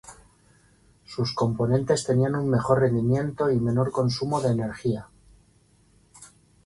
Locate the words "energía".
4.49-5.09